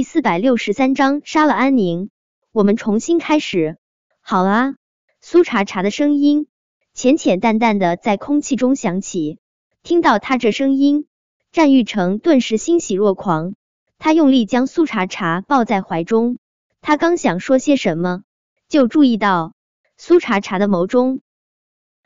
[0.00, 2.08] 第四百六十三章杀了安宁，
[2.52, 3.76] 我们重新开始。
[4.22, 4.76] 好啊，
[5.20, 6.46] 苏茶茶的声音
[6.94, 9.40] 浅浅淡淡的在空气中响起。
[9.82, 11.06] 听到他这声音，
[11.52, 13.54] 战玉成顿时欣喜若狂。
[13.98, 16.38] 他用力将苏茶茶抱在怀中。
[16.80, 18.22] 他刚想说些什么，
[18.70, 19.52] 就注意到
[19.98, 21.20] 苏茶茶的眸中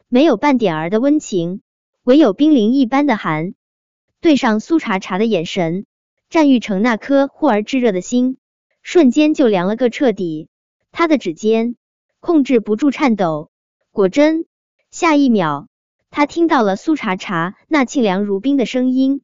[0.09, 1.63] 没有半点儿的温情，
[2.03, 3.55] 唯有冰凌一般的寒。
[4.21, 5.87] 对上苏茶茶的眼神。
[6.35, 8.39] 战玉成那颗忽而炙热的心，
[8.83, 10.49] 瞬间就凉了个彻底。
[10.91, 11.77] 他的指尖
[12.19, 13.53] 控制不住颤抖。
[13.93, 14.45] 果真，
[14.91, 15.69] 下一秒，
[16.11, 19.23] 他听到了苏茶茶那沁凉如冰的声音：“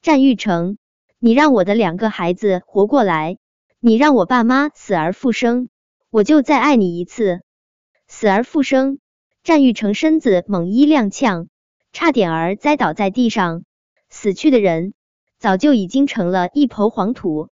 [0.00, 0.78] 战玉成，
[1.18, 3.36] 你让我的两个孩子活过来，
[3.78, 5.68] 你让我爸妈死而复生，
[6.08, 7.42] 我就再爱你一次。”
[8.08, 9.00] 死而复生，
[9.42, 11.48] 战玉成身子猛一踉跄，
[11.92, 13.64] 差点儿栽倒在地上。
[14.08, 14.94] 死去的人。
[15.38, 17.48] 早就已经成了一抔黄土，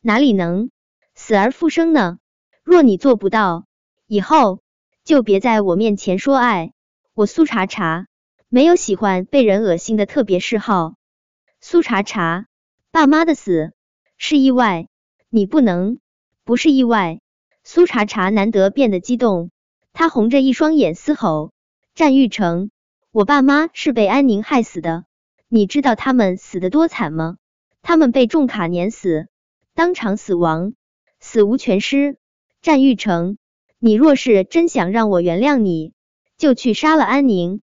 [0.00, 0.70] 哪里能
[1.14, 2.18] 死而复生呢？
[2.64, 3.66] 若你做不到，
[4.06, 4.60] 以后
[5.04, 6.72] 就别在我面前说爱。
[7.12, 8.06] 我苏茶茶
[8.48, 10.94] 没有喜欢被人恶心的特别嗜好。
[11.60, 12.46] 苏茶茶，
[12.90, 13.74] 爸妈的死
[14.16, 14.88] 是意外，
[15.28, 15.98] 你不能
[16.44, 17.20] 不是意外。
[17.62, 19.50] 苏茶茶难得变得激动，
[19.92, 21.52] 他红着一双眼嘶吼
[21.94, 22.70] ：“战玉成，
[23.10, 25.04] 我爸妈是被安宁害死的。”
[25.48, 27.36] 你知道他们死的多惨吗？
[27.80, 29.28] 他们被重卡碾死，
[29.74, 30.74] 当场死亡，
[31.20, 32.16] 死无全尸。
[32.62, 33.38] 战玉成，
[33.78, 35.92] 你若是真想让我原谅你，
[36.36, 37.60] 就去杀了安宁。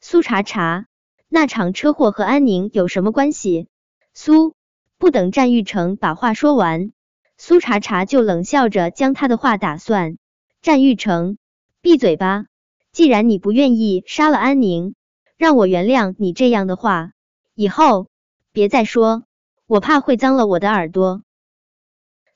[0.00, 0.86] 苏茶茶，
[1.28, 3.68] 那场车祸和安宁有什么关系？
[4.14, 4.54] 苏
[4.96, 6.90] 不等战玉成把话说完，
[7.36, 10.16] 苏茶茶就冷笑着将他的话打断。
[10.62, 11.36] 战玉成，
[11.82, 12.46] 闭嘴吧！
[12.92, 14.94] 既然你不愿意杀了安宁。
[15.40, 17.12] 让我原谅你这样的话，
[17.54, 18.08] 以后
[18.52, 19.22] 别再说，
[19.66, 21.22] 我怕会脏了我的耳朵。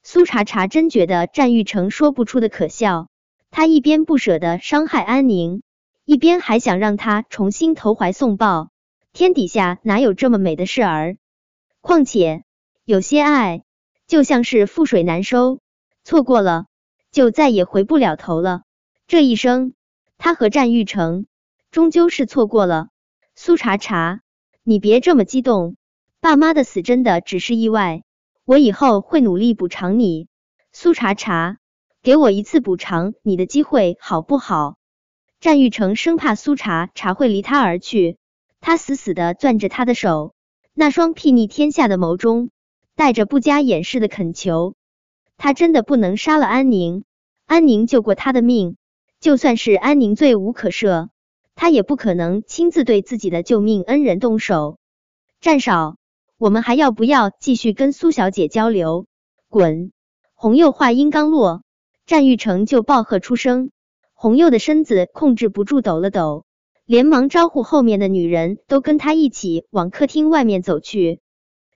[0.03, 3.09] 苏茶茶真觉得战玉成说不出的可笑，
[3.51, 5.61] 他一边不舍得伤害安宁，
[6.07, 8.71] 一边还想让他重新投怀送抱。
[9.13, 11.19] 天底下哪有这么美的事儿？
[11.83, 12.43] 况且
[12.87, 13.65] 有些爱
[14.07, 15.61] 就像是覆水难收，
[16.05, 16.65] 错过了
[17.13, 18.63] 就再也回不了头了。
[19.07, 19.75] 这一生，
[20.17, 21.27] 他和战玉成
[21.71, 22.89] 终究是错过了。
[23.37, 24.21] 苏茶茶，
[24.63, 25.77] 你别这么激动，
[26.21, 28.05] 爸妈的死真的只是意外，
[28.45, 30.29] 我以后会努力补偿你。
[30.71, 31.59] 苏茶茶，
[32.01, 34.77] 给我一次补偿你的机会好不好？
[35.41, 38.19] 战玉成生怕苏茶茶会离他而去，
[38.61, 40.33] 他死死的攥着他的手，
[40.73, 42.51] 那双睥睨天下的眸中
[42.95, 44.77] 带着不加掩饰的恳求。
[45.37, 47.03] 他真的不能杀了安宁，
[47.47, 48.77] 安宁救过他的命，
[49.19, 51.09] 就算是安宁罪无可赦。
[51.55, 54.79] 他也不可能亲自对自己的救命恩人动手。
[55.41, 55.97] 战少，
[56.39, 59.07] 我们还要不要继续跟苏小姐交流？
[59.49, 59.93] 滚！
[60.35, 61.63] 红柚话音刚落，
[62.07, 63.71] 战玉成就暴喝出声。
[64.13, 66.45] 红柚的身子控制不住抖了抖，
[66.87, 71.21] 连忙招呼后面的女人都跟他一起往客厅外面走去。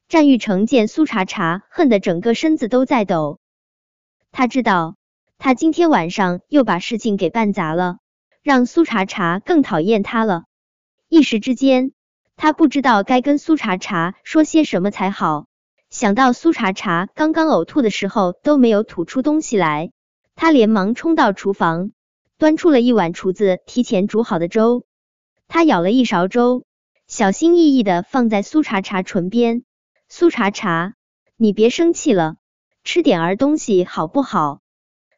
[0.09, 3.39] 战玉成见苏茶茶恨得整个身子都在抖，
[4.33, 4.97] 他知道
[5.37, 7.99] 他今天晚上又把事情给办砸了。
[8.43, 10.45] 让苏茶茶更讨厌他了。
[11.09, 11.93] 一时之间，
[12.37, 15.47] 他不知道该跟苏茶茶说些什么才好。
[15.91, 19.91] 想到苏茶茶刚刚呕吐的时候都没有吐出东西来，
[20.35, 21.93] 他连忙冲到厨房，
[22.37, 24.85] 端出了一碗厨子提前煮好的粥。
[25.49, 26.65] 他舀了一勺粥，
[27.07, 29.63] 小心翼翼的放在苏茶茶唇边。
[30.11, 30.93] 苏茶茶，
[31.39, 32.37] 你别生气了，
[32.85, 34.61] 吃点儿东西好不好？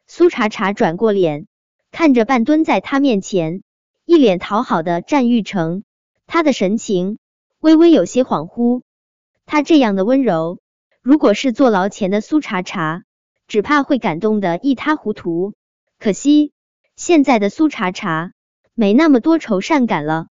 [0.07, 1.47] 苏茶茶转过脸。
[1.91, 3.63] 看着半蹲在他面前，
[4.05, 5.83] 一脸讨好的战玉成，
[6.25, 7.19] 他的神情
[7.59, 8.81] 微微有些恍惚。
[9.45, 10.59] 他这样的温柔，
[11.01, 13.03] 如果是坐牢前的苏茶茶，
[13.47, 15.53] 只怕会感动的一塌糊涂。
[15.99, 16.53] 可惜
[16.95, 18.31] 现在的苏茶茶
[18.73, 20.27] 没那么多愁善感了。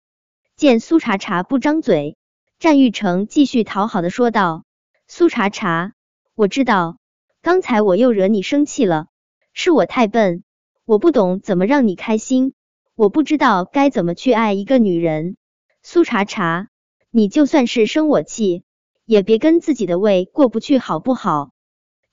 [0.58, 2.18] 见苏茶茶不张嘴，
[2.60, 4.66] 战玉成继续讨好的说道
[5.08, 5.94] ：“苏茶茶，
[6.36, 6.98] 我知道
[7.42, 9.08] 刚才我又惹你生气了，
[9.54, 10.44] 是我太笨。”
[10.88, 12.54] 我不懂怎么让你开心，
[12.94, 15.36] 我不知道该怎么去爱一个女人。
[15.82, 16.68] 苏茶茶，
[17.10, 18.62] 你就算是生我气，
[19.04, 21.50] 也别跟自己的胃过不去，好不好？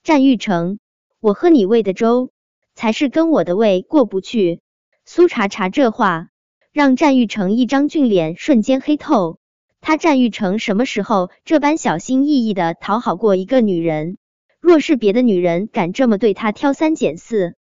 [0.01, 0.79] 战玉成，
[1.19, 2.31] 我喝你喂的粥，
[2.73, 4.59] 才是跟我的胃过不去。
[5.05, 6.29] 苏茶茶这话
[6.71, 9.37] 让战玉成一张俊脸瞬间黑透。
[9.81, 14.17] 他战玉成什么时候这般小心翼翼的讨好过一个女人？
[14.59, 17.53] 若是别的女人敢这么对他挑三拣四。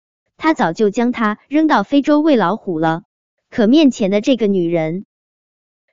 [0.42, 3.04] 他早就将她扔到非洲喂老虎了，
[3.52, 5.06] 可面前的这个女人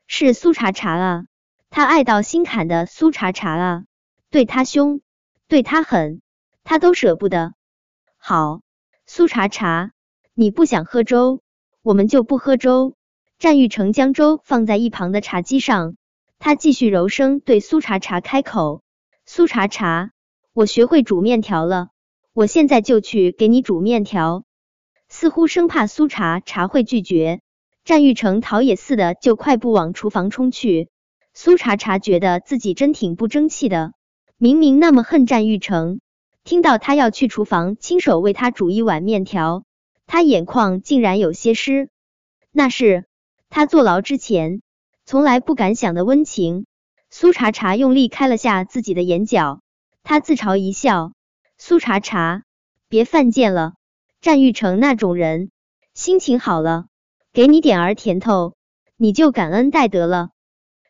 [0.07, 1.25] 是苏茶茶啊，
[1.69, 3.85] 他爱到心坎的苏茶茶啊，
[4.31, 5.03] 对他凶，
[5.49, 6.23] 对他狠，
[6.65, 7.53] 他都舍不得。
[8.17, 8.63] 好，
[9.05, 9.91] 苏茶茶，
[10.33, 11.43] 你不想喝粥，
[11.83, 12.95] 我们就不喝粥。
[13.39, 15.97] 战玉成将粥放在一旁的茶几上，
[16.39, 18.83] 他继续柔声对苏茶茶开口
[19.27, 20.11] ：“苏茶茶，
[20.55, 21.91] 我学会煮面条了，
[22.39, 24.45] 我现在就去给你煮面条。”
[25.11, 27.41] 似乎生怕苏茶茶会拒绝，
[27.85, 30.89] 战玉成逃也似的就快步往厨房冲去。
[31.35, 33.93] 苏茶茶觉得自己真挺不争气的，
[34.37, 35.99] 明明那么恨战玉成。
[36.45, 39.65] 听到他要去厨房亲手为他煮一碗面条，
[40.07, 41.89] 他眼眶竟然有些湿。
[42.53, 43.07] 那是
[43.49, 44.63] 他坐牢之前
[45.05, 46.67] 从来不敢想的温情。
[47.11, 49.61] 苏茶茶用力开了下自己的眼角，
[50.05, 51.15] 他自嘲一笑
[51.61, 52.45] ：“苏茶茶，
[52.89, 53.75] 别犯贱了。
[54.21, 55.51] 战玉成那种人，
[55.93, 56.87] 心情好了，
[57.33, 58.55] 给你点儿甜头，
[58.97, 60.31] 你就感恩戴德了。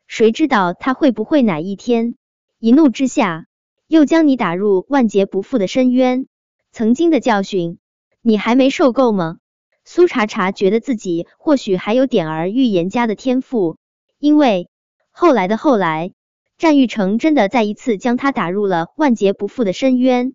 [0.06, 2.14] 谁知道他会不会哪一天
[2.58, 3.46] 一怒之下。”
[3.88, 6.26] 又将你打入万劫不复的深渊，
[6.72, 7.78] 曾经的教训
[8.20, 9.38] 你还没受够吗？
[9.86, 13.78] 苏茶茶觉得自己或许还有点儿预言家的天赋，
[14.18, 14.68] 因为
[15.10, 16.12] 后来的后来，
[16.58, 20.34] 战玉成真的再一次将他打入了万劫不复的深渊。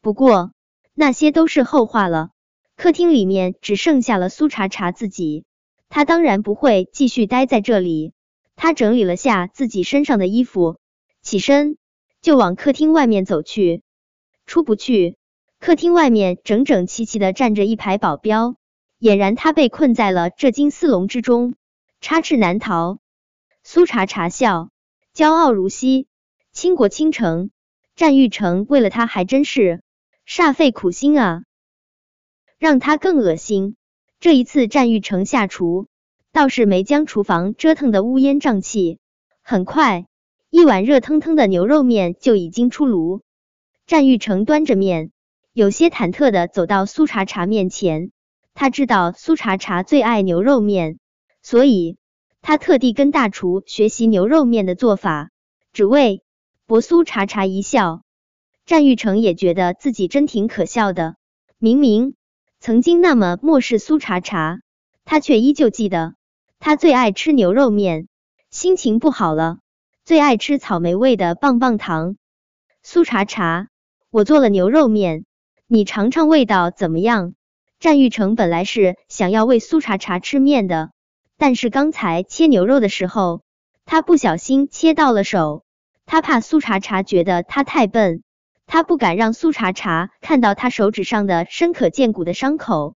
[0.00, 0.52] 不过
[0.94, 2.30] 那些都是后话了。
[2.76, 5.44] 客厅里面只剩下了苏茶茶自己，
[5.88, 8.12] 他当然不会继续待在这里。
[8.56, 10.78] 他整理了下自己身上的衣服，
[11.22, 11.76] 起身。
[12.22, 13.82] 就往客厅外面走去，
[14.44, 15.16] 出不去。
[15.58, 18.56] 客厅外面整整齐齐的站着一排保镖，
[18.98, 21.54] 俨然他被困在了这金丝笼之中，
[22.02, 22.98] 插翅难逃。
[23.64, 24.68] 苏茶茶笑，
[25.14, 26.08] 骄傲如昔。
[26.52, 27.50] 倾国倾城，
[27.96, 29.82] 战玉成为了他还真是
[30.30, 31.42] 煞费苦心啊！
[32.56, 33.74] 让他更恶心。
[34.20, 35.88] 这一次战玉成下厨，
[36.30, 39.00] 倒是没将厨房折腾的乌烟瘴气。
[39.42, 40.06] 很快。
[40.48, 43.22] 一碗热腾腾的牛肉面就已经出炉，
[43.88, 45.10] 战玉成端着面，
[45.52, 48.12] 有些忐忑的走到苏茶茶面前。
[48.54, 51.00] 他知道苏茶茶最爱牛肉面，
[51.42, 51.96] 所以
[52.40, 55.30] 他特地跟大厨学习牛肉面的做法，
[55.72, 56.22] 只为
[56.66, 58.04] 博苏茶茶一笑。
[58.70, 61.16] 战玉成也觉得自己真挺可笑的，
[61.58, 62.14] 明明
[62.60, 64.60] 曾经那么漠视苏茶茶，
[65.04, 66.14] 他却依旧记得
[66.60, 68.06] 他最爱吃牛肉面。
[68.48, 69.58] 心情不好了。
[70.04, 72.14] 最爱吃草莓味的棒棒糖，
[72.80, 73.66] 苏茶茶，
[74.08, 75.24] 我做了牛肉面，
[75.66, 77.34] 你尝尝味道怎么样？
[77.80, 80.92] 战玉成本来是想要喂苏茶茶吃面的，
[81.36, 83.42] 但是刚才切牛肉的时候，
[83.84, 85.64] 他不小心切到了手，
[86.06, 88.22] 他怕苏茶茶觉得他太笨，
[88.72, 92.94] 他不敢让苏茶茶看到他手指上的深可见骨的伤口。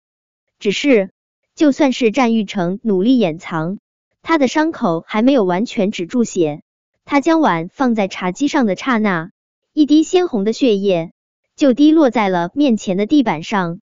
[0.58, 1.12] 只是，
[1.54, 3.78] 就算是战玉成努力掩藏，
[4.20, 6.60] 他的伤口还没有完全止住血。
[7.06, 9.30] 他将碗放在茶几上的刹那，
[9.72, 11.12] 一滴鲜红的血液
[11.56, 13.80] 就滴落在了面前的地板上。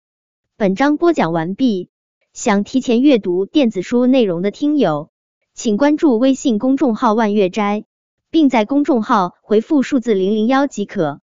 [0.57, 1.91] 本章播讲完毕。
[2.33, 5.11] 想提前阅读电子书内容的听友，
[5.53, 7.85] 请关注微信公众号“万月斋”，
[8.33, 11.21] 并在公众号回复数字零零幺即可。